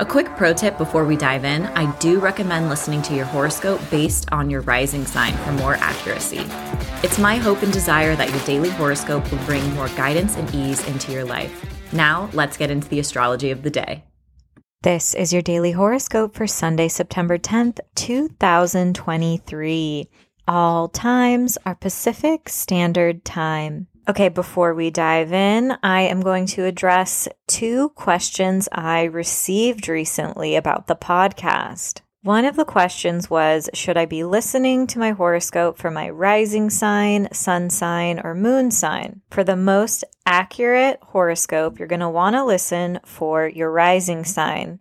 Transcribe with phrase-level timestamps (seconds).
[0.00, 3.80] A quick pro tip before we dive in I do recommend listening to your horoscope
[3.90, 6.44] based on your rising sign for more accuracy.
[7.02, 10.86] It's my hope and desire that your daily horoscope will bring more guidance and ease
[10.86, 11.52] into your life.
[11.92, 14.04] Now, let's get into the astrology of the day.
[14.82, 20.08] This is your daily horoscope for Sunday, September 10th, 2023.
[20.46, 23.88] All times are Pacific Standard Time.
[24.08, 30.56] Okay, before we dive in, I am going to address two questions I received recently
[30.56, 32.00] about the podcast.
[32.22, 36.70] One of the questions was Should I be listening to my horoscope for my rising
[36.70, 39.20] sign, sun sign, or moon sign?
[39.30, 44.80] For the most accurate horoscope, you're going to want to listen for your rising sign.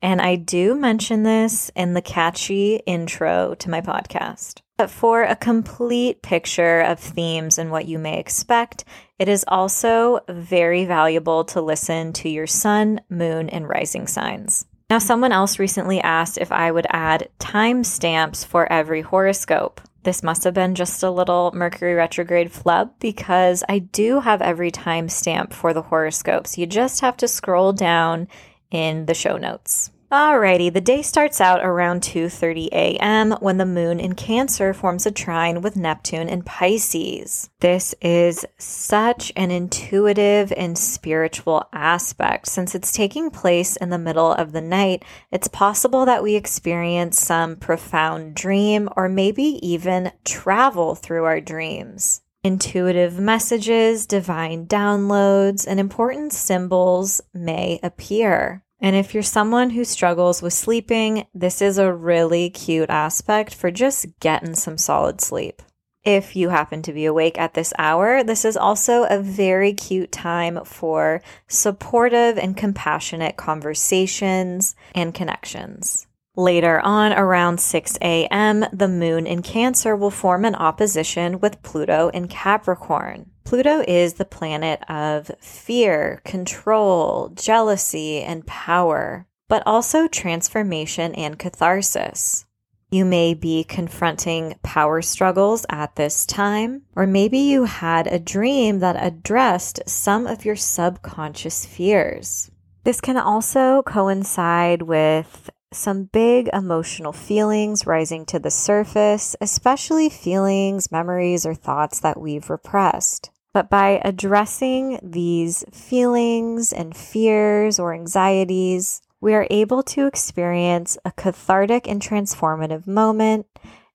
[0.00, 4.60] And I do mention this in the catchy intro to my podcast.
[4.76, 8.84] But for a complete picture of themes and what you may expect,
[9.18, 14.66] it is also very valuable to listen to your sun, moon, and rising signs.
[14.88, 19.80] Now, someone else recently asked if I would add timestamps for every horoscope.
[20.04, 24.70] This must have been just a little Mercury retrograde flub because I do have every
[24.70, 26.56] timestamp for the horoscopes.
[26.56, 28.28] You just have to scroll down
[28.70, 29.90] in the show notes.
[30.10, 33.32] Alrighty, the day starts out around 2:30 a.m.
[33.40, 37.50] when the moon in Cancer forms a trine with Neptune in Pisces.
[37.60, 44.32] This is such an intuitive and spiritual aspect since it's taking place in the middle
[44.32, 45.04] of the night.
[45.30, 52.22] It's possible that we experience some profound dream or maybe even travel through our dreams.
[52.44, 58.62] Intuitive messages, divine downloads, and important symbols may appear.
[58.80, 63.70] And if you're someone who struggles with sleeping, this is a really cute aspect for
[63.70, 65.62] just getting some solid sleep.
[66.04, 70.12] If you happen to be awake at this hour, this is also a very cute
[70.12, 76.07] time for supportive and compassionate conversations and connections.
[76.38, 82.10] Later on, around 6 a.m., the moon in Cancer will form an opposition with Pluto
[82.10, 83.30] in Capricorn.
[83.42, 92.46] Pluto is the planet of fear, control, jealousy, and power, but also transformation and catharsis.
[92.88, 98.78] You may be confronting power struggles at this time, or maybe you had a dream
[98.78, 102.48] that addressed some of your subconscious fears.
[102.84, 110.90] This can also coincide with some big emotional feelings rising to the surface, especially feelings,
[110.90, 113.30] memories, or thoughts that we've repressed.
[113.52, 121.12] But by addressing these feelings and fears or anxieties, we are able to experience a
[121.12, 123.46] cathartic and transformative moment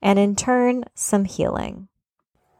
[0.00, 1.88] and in turn, some healing.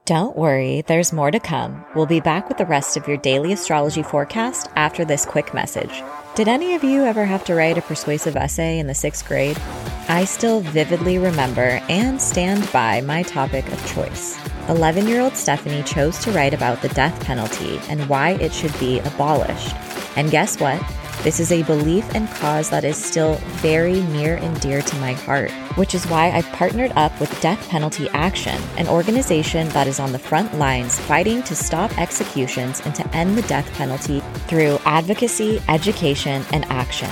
[0.04, 1.84] Don't worry, there's more to come.
[1.94, 6.02] We'll be back with the rest of your daily astrology forecast after this quick message.
[6.34, 9.60] Did any of you ever have to write a persuasive essay in the sixth grade?
[10.08, 14.38] I still vividly remember and stand by my topic of choice.
[14.70, 18.72] 11 year old Stephanie chose to write about the death penalty and why it should
[18.80, 19.76] be abolished.
[20.16, 20.82] And guess what?
[21.22, 25.12] This is a belief and cause that is still very near and dear to my
[25.12, 30.00] heart, which is why I've partnered up with Death Penalty Action, an organization that is
[30.00, 34.21] on the front lines fighting to stop executions and to end the death penalty
[34.52, 37.08] through advocacy, education, and action.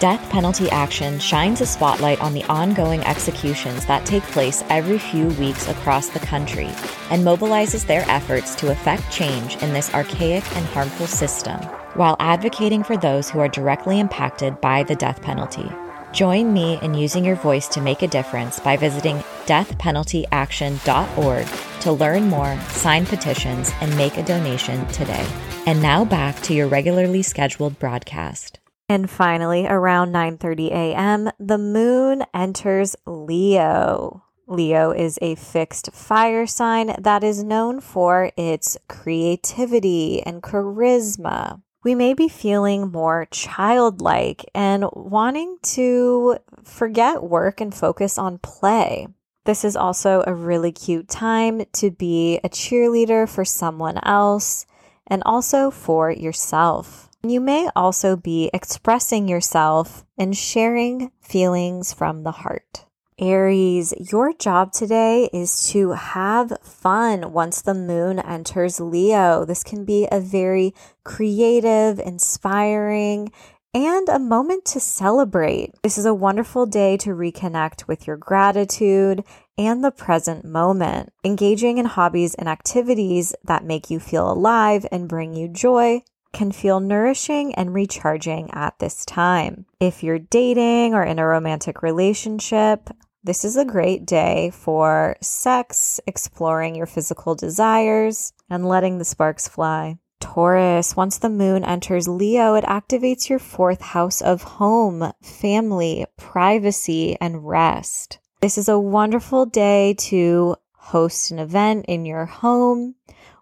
[0.00, 5.28] Death Penalty Action shines a spotlight on the ongoing executions that take place every few
[5.34, 6.66] weeks across the country
[7.10, 11.60] and mobilizes their efforts to effect change in this archaic and harmful system
[11.94, 15.70] while advocating for those who are directly impacted by the death penalty.
[16.12, 22.28] Join me in using your voice to make a difference by visiting deathpenaltyaction.org to learn
[22.28, 25.26] more, sign petitions, and make a donation today.
[25.66, 28.58] And now back to your regularly scheduled broadcast.
[28.88, 34.24] And finally, around 9:30 a.m., the moon enters Leo.
[34.48, 41.62] Leo is a fixed fire sign that is known for its creativity and charisma.
[41.84, 49.06] We may be feeling more childlike and wanting to forget work and focus on play.
[49.44, 54.66] This is also a really cute time to be a cheerleader for someone else
[55.06, 57.08] and also for yourself.
[57.22, 62.86] You may also be expressing yourself and sharing feelings from the heart.
[63.18, 69.44] Aries, your job today is to have fun once the moon enters Leo.
[69.44, 73.30] This can be a very creative, inspiring,
[73.72, 75.74] and a moment to celebrate.
[75.82, 79.22] This is a wonderful day to reconnect with your gratitude
[79.56, 81.12] and the present moment.
[81.24, 86.02] Engaging in hobbies and activities that make you feel alive and bring you joy
[86.32, 89.66] can feel nourishing and recharging at this time.
[89.80, 92.88] If you're dating or in a romantic relationship,
[93.22, 99.46] this is a great day for sex, exploring your physical desires, and letting the sparks
[99.46, 99.98] fly.
[100.20, 107.16] Taurus, once the moon enters Leo, it activates your fourth house of home, family, privacy,
[107.20, 108.18] and rest.
[108.40, 112.94] This is a wonderful day to host an event in your home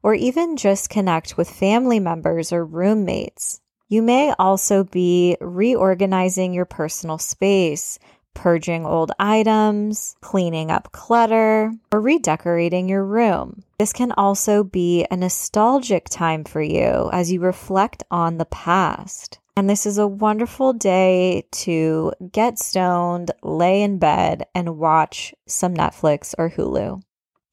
[0.02, 3.60] or even just connect with family members or roommates.
[3.88, 7.98] You may also be reorganizing your personal space,
[8.34, 13.62] purging old items, cleaning up clutter, or redecorating your room.
[13.78, 19.38] This can also be a nostalgic time for you as you reflect on the past.
[19.56, 25.74] And this is a wonderful day to get stoned, lay in bed, and watch some
[25.74, 27.02] Netflix or Hulu.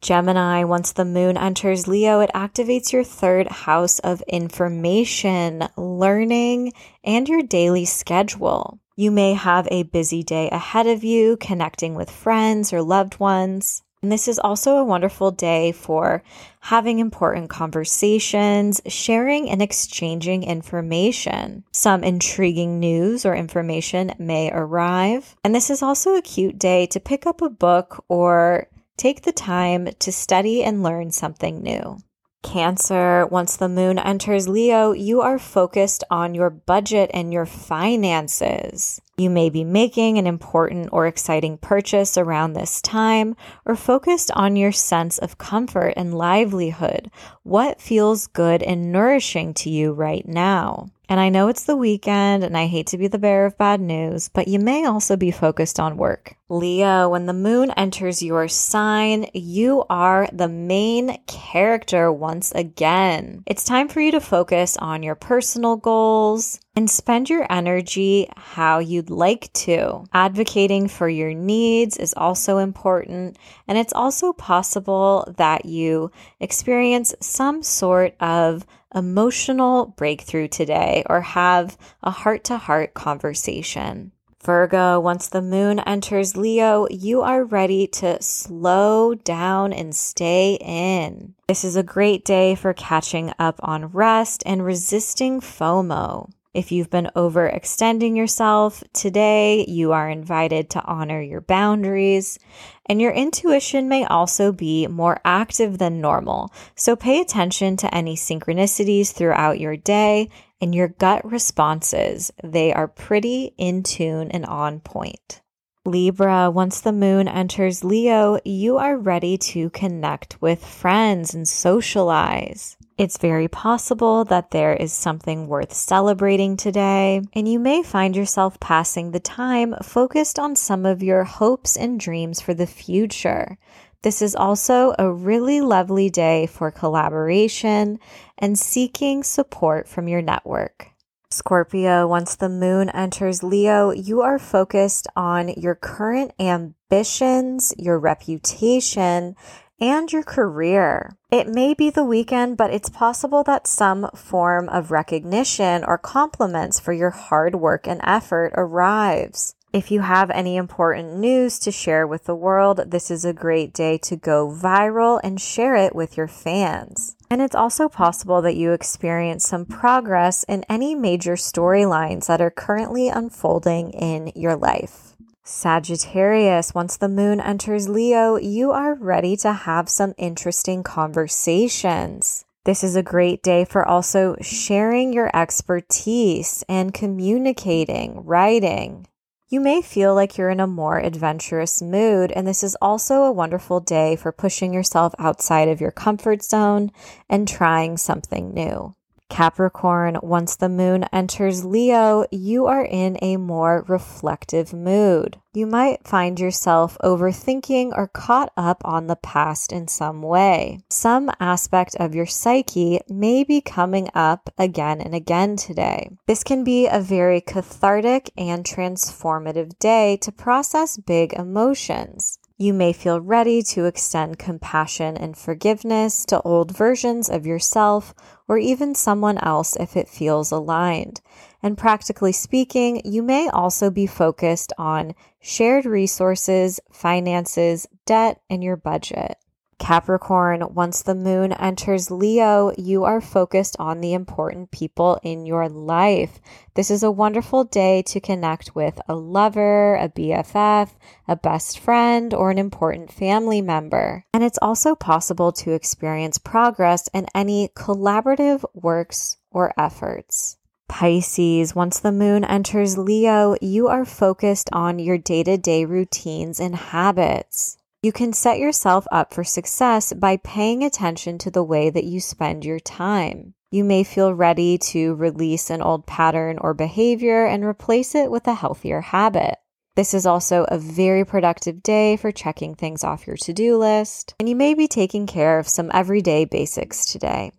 [0.01, 6.74] Gemini, once the moon enters Leo, it activates your third house of information, learning,
[7.04, 8.80] and your daily schedule.
[8.95, 13.83] You may have a busy day ahead of you, connecting with friends or loved ones.
[14.06, 16.22] And this is also a wonderful day for
[16.60, 21.63] having important conversations, sharing and exchanging information.
[21.72, 25.36] Some intriguing news or information may arrive.
[25.44, 29.31] And this is also a cute day to pick up a book or take the
[29.31, 31.98] time to study and learn something new.
[32.44, 39.02] Cancer, once the moon enters Leo, you are focused on your budget and your finances.
[39.18, 44.58] You may be making an important or exciting purchase around this time or focused on
[44.58, 47.10] your sense of comfort and livelihood.
[47.44, 50.90] What feels good and nourishing to you right now?
[51.08, 53.80] And I know it's the weekend and I hate to be the bearer of bad
[53.80, 56.36] news, but you may also be focused on work.
[56.50, 63.44] Leo, when the moon enters your sign, you are the main character once again.
[63.46, 68.80] It's time for you to focus on your personal goals and spend your energy how
[68.80, 70.04] you'd like to.
[70.13, 73.38] Advocating for your needs is also important,
[73.68, 81.77] and it's also possible that you experience some sort of emotional breakthrough today or have
[82.04, 84.12] a heart to heart conversation.
[84.44, 91.33] Virgo, once the moon enters Leo, you are ready to slow down and stay in.
[91.48, 96.30] This is a great day for catching up on rest and resisting FOMO.
[96.56, 102.40] If you've been overextending yourself today, you are invited to honor your boundaries.
[102.86, 106.54] And your intuition may also be more active than normal.
[106.74, 110.30] So pay attention to any synchronicities throughout your day
[110.62, 112.31] and your gut responses.
[112.42, 115.42] They are pretty in tune and on point.
[115.83, 122.78] Libra, once the moon enters Leo, you are ready to connect with friends and socialize.
[122.97, 128.57] It's very possible that there is something worth celebrating today, and you may find yourself
[128.61, 133.57] passing the time focused on some of your hopes and dreams for the future.
[134.02, 137.99] This is also a really lovely day for collaboration
[138.37, 140.92] and seeking support from your network.
[141.30, 149.35] Scorpio, once the moon enters Leo, you are focused on your current ambitions, your reputation,
[149.80, 151.16] and your career.
[151.32, 156.80] It may be the weekend, but it's possible that some form of recognition or compliments
[156.80, 159.56] for your hard work and effort arrives.
[159.74, 163.74] If you have any important news to share with the world, this is a great
[163.74, 167.18] day to go viral and share it with your fans.
[167.30, 172.52] And it's also possible that you experience some progress in any major storylines that are
[172.52, 175.15] currently unfolding in your life.
[175.47, 182.45] Sagittarius, once the moon enters Leo, you are ready to have some interesting conversations.
[182.64, 189.06] This is a great day for also sharing your expertise and communicating, writing.
[189.47, 193.31] You may feel like you're in a more adventurous mood, and this is also a
[193.31, 196.92] wonderful day for pushing yourself outside of your comfort zone
[197.30, 198.95] and trying something new.
[199.30, 205.38] Capricorn, once the moon enters Leo, you are in a more reflective mood.
[205.54, 210.80] You might find yourself overthinking or caught up on the past in some way.
[210.90, 216.10] Some aspect of your psyche may be coming up again and again today.
[216.28, 222.38] This can be a very cathartic and transformative day to process big emotions.
[222.57, 228.14] You may feel ready to extend compassion and forgiveness to old versions of yourself
[228.47, 231.19] or even someone else if it feels aligned.
[231.62, 238.78] And practically speaking, you may also be focused on shared resources, finances, debt, and your
[238.78, 239.35] budget.
[239.78, 245.68] Capricorn, once the moon enters Leo, you are focused on the important people in your
[245.68, 246.40] life.
[246.76, 250.92] This is a wonderful day to connect with a lover, a BFF,
[251.28, 254.26] a best friend, or an important family member.
[254.34, 260.58] And it's also possible to experience progress in any collaborative works or efforts.
[260.88, 266.60] Pisces, once the moon enters Leo, you are focused on your day to day routines
[266.60, 267.78] and habits.
[268.06, 272.19] You can set yourself up for success by paying attention to the way that you
[272.19, 273.56] spend your time.
[273.71, 278.45] You may feel ready to release an old pattern or behavior and replace it with
[278.45, 279.56] a healthier habit.
[279.95, 284.35] This is also a very productive day for checking things off your to do list,
[284.40, 287.54] and you may be taking care of some everyday basics today.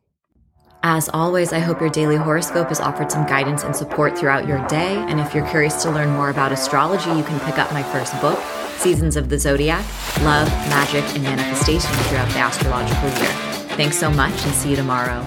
[0.84, 4.64] As always, I hope your daily horoscope has offered some guidance and support throughout your
[4.68, 4.94] day.
[4.94, 8.12] And if you're curious to learn more about astrology, you can pick up my first
[8.20, 8.38] book,
[8.78, 9.84] Seasons of the Zodiac
[10.22, 13.32] Love, Magick, and Manifestation throughout the astrological year.
[13.76, 15.26] Thanks so much and see you tomorrow.